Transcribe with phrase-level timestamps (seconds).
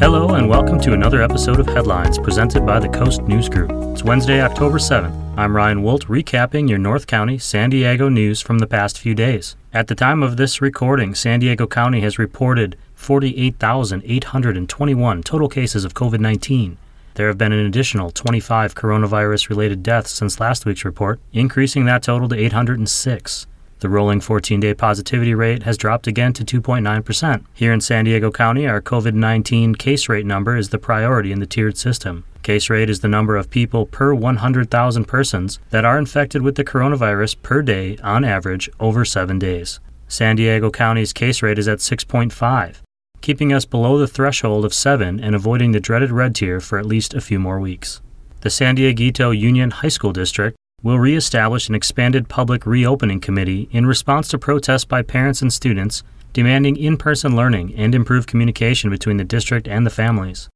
[0.00, 3.70] Hello, and welcome to another episode of Headlines presented by the Coast News Group.
[3.92, 5.14] It's Wednesday, October 7th.
[5.36, 9.54] I'm Ryan Woldt recapping your North County, San Diego news from the past few days.
[9.72, 15.94] At the time of this recording, San Diego County has reported 48,821 total cases of
[15.94, 16.76] COVID 19.
[17.14, 22.02] There have been an additional 25 coronavirus related deaths since last week's report, increasing that
[22.02, 23.46] total to 806.
[23.84, 27.44] The rolling 14 day positivity rate has dropped again to 2.9%.
[27.52, 31.38] Here in San Diego County, our COVID 19 case rate number is the priority in
[31.38, 32.24] the tiered system.
[32.42, 36.64] Case rate is the number of people per 100,000 persons that are infected with the
[36.64, 39.80] coronavirus per day on average over seven days.
[40.08, 42.76] San Diego County's case rate is at 6.5,
[43.20, 46.86] keeping us below the threshold of 7 and avoiding the dreaded red tier for at
[46.86, 48.00] least a few more weeks.
[48.40, 53.86] The San Dieguito Union High School District will reestablish an expanded public reopening committee in
[53.86, 56.02] response to protests by parents and students
[56.34, 60.48] demanding in person learning and improved communication between the district and the families.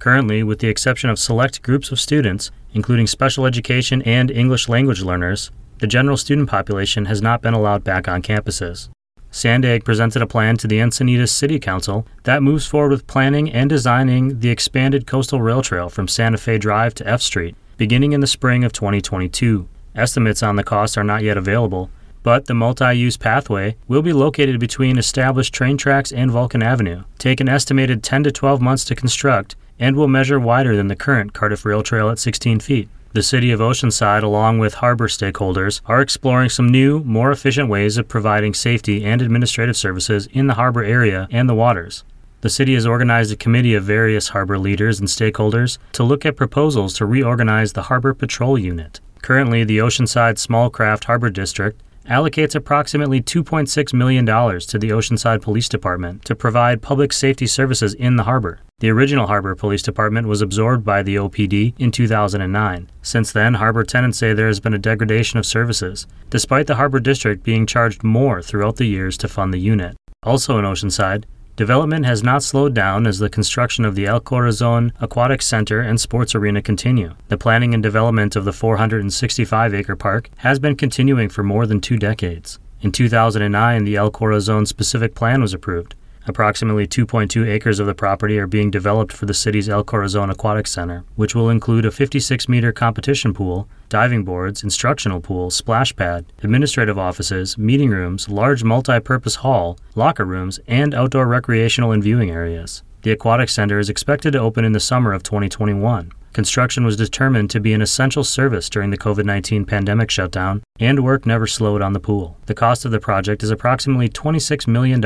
[0.00, 5.02] Currently, with the exception of select groups of students, including special education and English language
[5.02, 8.88] learners, the general student population has not been allowed back on campuses.
[9.30, 13.70] Sandag presented a plan to the Encinitas City Council that moves forward with planning and
[13.70, 18.20] designing the expanded coastal rail trail from Santa Fe Drive to F Street beginning in
[18.20, 19.68] the spring of 2022.
[19.94, 21.90] Estimates on the cost are not yet available,
[22.22, 27.04] but the multi use pathway will be located between established train tracks and Vulcan Avenue,
[27.18, 30.96] take an estimated 10 to 12 months to construct, and will measure wider than the
[30.96, 32.88] current Cardiff Rail Trail at 16 feet.
[33.12, 37.96] The City of Oceanside, along with harbor stakeholders, are exploring some new, more efficient ways
[37.96, 42.04] of providing safety and administrative services in the harbor area and the waters.
[42.46, 46.36] The city has organized a committee of various harbor leaders and stakeholders to look at
[46.36, 49.00] proposals to reorganize the Harbor Patrol Unit.
[49.20, 55.68] Currently, the Oceanside Small Craft Harbor District allocates approximately $2.6 million to the Oceanside Police
[55.68, 58.60] Department to provide public safety services in the harbor.
[58.78, 62.88] The original Harbor Police Department was absorbed by the OPD in 2009.
[63.02, 67.00] Since then, harbor tenants say there has been a degradation of services, despite the Harbor
[67.00, 69.96] District being charged more throughout the years to fund the unit.
[70.22, 71.24] Also in Oceanside,
[71.56, 75.98] Development has not slowed down as the construction of the El Corazon Aquatic Center and
[75.98, 77.14] Sports Arena continue.
[77.28, 81.80] The planning and development of the 465 acre park has been continuing for more than
[81.80, 82.58] two decades.
[82.82, 85.94] In 2009, the El Corazon specific plan was approved.
[86.28, 90.66] Approximately 2.2 acres of the property are being developed for the city's El Corazon Aquatic
[90.66, 96.26] Center, which will include a 56 meter competition pool, diving boards, instructional pool, splash pad,
[96.42, 102.30] administrative offices, meeting rooms, large multi purpose hall, locker rooms, and outdoor recreational and viewing
[102.30, 102.82] areas.
[103.02, 106.10] The Aquatic Center is expected to open in the summer of 2021.
[106.32, 111.04] Construction was determined to be an essential service during the COVID 19 pandemic shutdown, and
[111.04, 112.36] work never slowed on the pool.
[112.46, 115.00] The cost of the project is approximately $26 million,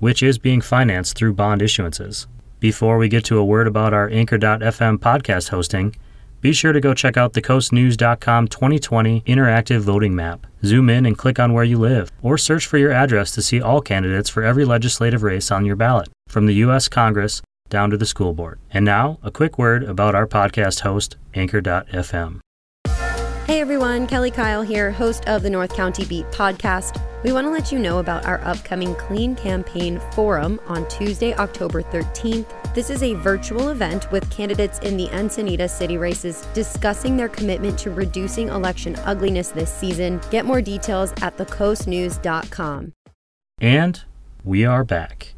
[0.00, 2.26] which is being financed through bond issuances.
[2.58, 5.94] Before we get to a word about our Anchor.fm podcast hosting,
[6.40, 10.46] be sure to go check out the coastnews.com 2020 interactive voting map.
[10.64, 13.60] Zoom in and click on where you live, or search for your address to see
[13.60, 16.88] all candidates for every legislative race on your ballot, from the U.S.
[16.88, 18.58] Congress down to the school board.
[18.72, 22.40] And now, a quick word about our podcast host, Anchor.fm.
[23.50, 27.02] Hey everyone, Kelly Kyle here, host of the North County Beat podcast.
[27.24, 31.82] We want to let you know about our upcoming Clean Campaign Forum on Tuesday, October
[31.82, 32.46] 13th.
[32.76, 37.76] This is a virtual event with candidates in the Encinitas city races discussing their commitment
[37.80, 40.20] to reducing election ugliness this season.
[40.30, 42.92] Get more details at thecoastnews.com.
[43.60, 44.04] And
[44.44, 45.34] we are back.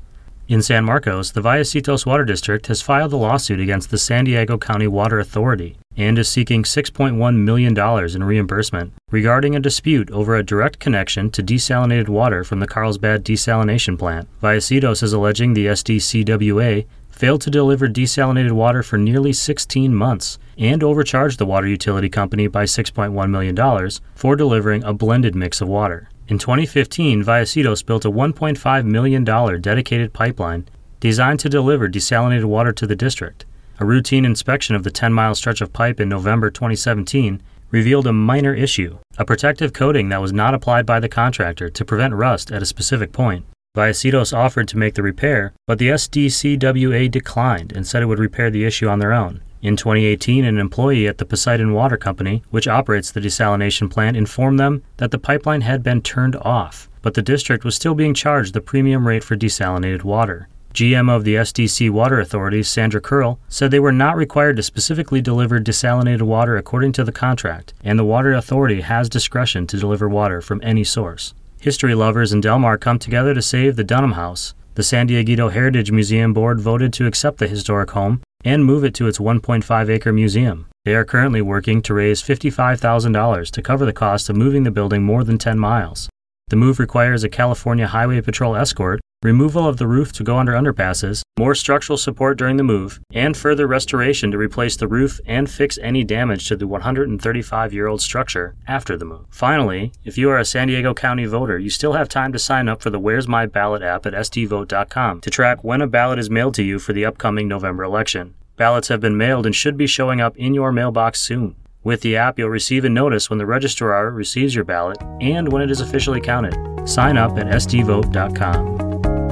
[0.49, 4.59] In San Marcos, the Vallecitos Water District has filed a lawsuit against the San Diego
[4.59, 7.79] County Water Authority and is seeking $6.1 million
[8.15, 13.25] in reimbursement regarding a dispute over a direct connection to desalinated water from the Carlsbad
[13.25, 14.29] desalination plant.
[14.43, 20.83] Vallecitos is alleging the SDCWA failed to deliver desalinated water for nearly 16 months and
[20.83, 26.09] overcharged the water utility company by $6.1 million for delivering a blended mix of water.
[26.29, 29.25] In 2015, Vallecitos built a $1.5 million
[29.61, 30.67] dedicated pipeline
[31.01, 33.45] designed to deliver desalinated water to the district.
[33.83, 37.43] A routine inspection of the 10 mile stretch of pipe in November 2017
[37.73, 41.85] revealed a minor issue a protective coating that was not applied by the contractor to
[41.85, 43.45] prevent rust at a specific point.
[43.77, 48.53] Vallecitos offered to make the repair, but the SDCWA declined and said it would repair
[48.53, 49.43] the issue on their own.
[49.63, 54.61] In 2018, an employee at the Poseidon Water Company, which operates the desalination plant, informed
[54.61, 58.55] them that the pipeline had been turned off, but the district was still being charged
[58.55, 60.47] the premium rate for desalinated water.
[60.73, 65.21] GM of the SDC Water Authority, Sandra Kerl, said they were not required to specifically
[65.21, 70.09] deliver desalinated water according to the contract, and the Water Authority has discretion to deliver
[70.09, 71.35] water from any source.
[71.61, 74.55] History lovers in Del Mar come together to save the Dunham House.
[74.75, 78.95] The San Dieguito Heritage Museum Board voted to accept the historic home and move it
[78.95, 80.67] to its 1.5 acre museum.
[80.87, 85.05] They are currently working to raise $55,000 to cover the cost of moving the building
[85.05, 86.09] more than 10 miles.
[86.49, 90.53] The move requires a California Highway Patrol escort, removal of the roof to go under
[90.53, 95.51] underpasses, more structural support during the move, and further restoration to replace the roof and
[95.51, 99.25] fix any damage to the 135 year old structure after the move.
[99.31, 102.69] Finally, if you are a San Diego County voter, you still have time to sign
[102.69, 106.31] up for the Where's My Ballot app at sdvote.com to track when a ballot is
[106.31, 108.35] mailed to you for the upcoming November election.
[108.57, 111.57] Ballots have been mailed and should be showing up in your mailbox soon.
[111.85, 115.63] With the app, you'll receive a notice when the registrar receives your ballot and when
[115.63, 116.55] it is officially counted.
[116.89, 118.82] Sign up at sdvote.com.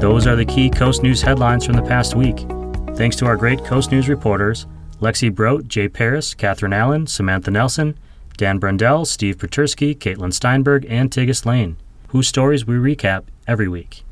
[0.00, 2.46] Those are the key Coast News headlines from the past week.
[2.96, 4.66] Thanks to our great Coast News reporters
[4.98, 7.98] Lexy Brodt, Jay Paris, Catherine Allen, Samantha Nelson,
[8.38, 11.76] Dan Brendel, Steve Puterski, Caitlin Steinberg, and Tigist Layne,
[12.08, 14.02] whose stories we recap every week.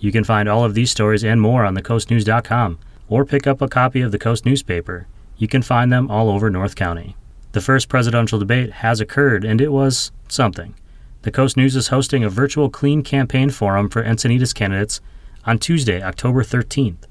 [0.00, 3.68] You can find all of these stories and more on thecoastnews.com or pick up a
[3.68, 5.06] copy of the Coast newspaper.
[5.38, 7.14] You can find them all over North County.
[7.52, 10.74] The first presidential debate has occurred, and it was something.
[11.22, 15.00] The Coast News is hosting a virtual Clean Campaign Forum for Encinitas candidates
[15.46, 17.04] on Tuesday, October 13th.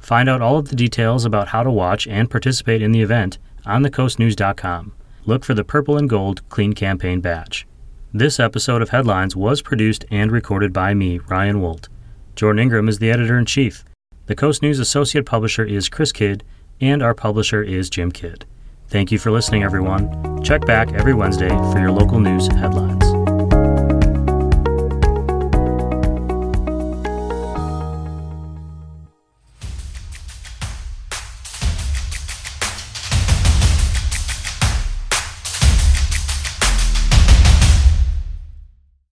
[0.00, 3.38] Find out all of the details about how to watch and participate in the event
[3.66, 4.92] on thecoastnews.com.
[5.24, 7.66] Look for the purple and gold Clean Campaign badge.
[8.12, 11.88] This episode of Headlines was produced and recorded by me, Ryan Woldt.
[12.34, 13.84] Jordan Ingram is the editor in chief.
[14.26, 16.42] The Coast News associate publisher is Chris Kydd,
[16.80, 18.44] and our publisher is Jim Kydd.
[18.88, 20.42] Thank you for listening, everyone.
[20.42, 23.11] Check back every Wednesday for your local news headlines.